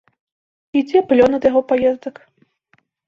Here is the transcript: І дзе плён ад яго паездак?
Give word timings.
І 0.79 0.81
дзе 0.87 0.99
плён 1.11 1.37
ад 1.39 1.43
яго 1.49 1.61
паездак? 1.73 2.15